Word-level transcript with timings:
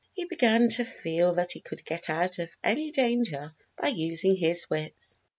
He 0.15 0.25
began 0.25 0.67
to 0.69 0.83
feel 0.83 1.35
that 1.35 1.51
he 1.51 1.59
could 1.59 1.85
get 1.85 2.09
out 2.09 2.39
of 2.39 2.55
any 2.63 2.89
danger 2.89 3.53
by 3.79 3.89
using 3.89 4.35
his 4.35 4.67
wits. 4.67 5.19